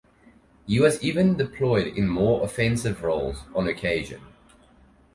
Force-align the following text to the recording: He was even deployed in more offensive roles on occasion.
He 0.65 0.79
was 0.79 1.03
even 1.03 1.37
deployed 1.37 1.95
in 1.95 2.07
more 2.09 2.43
offensive 2.43 3.03
roles 3.03 3.43
on 3.53 3.67
occasion. 3.67 4.21